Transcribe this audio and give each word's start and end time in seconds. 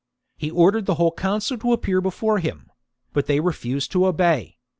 He 0.35 0.49
ordered 0.49 0.87
the 0.87 0.95
whole 0.95 1.11
council 1.11 1.59
to 1.59 1.73
appear 1.73 2.01
before 2.01 2.39
him; 2.39 2.71
but 3.13 3.27
they 3.27 3.39
refused 3.39 3.91
to 3.91 4.07
obey. 4.07 4.57